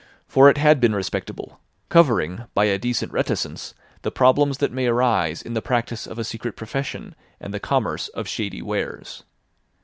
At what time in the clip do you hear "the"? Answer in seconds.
4.01-4.09, 5.53-5.61, 7.53-7.59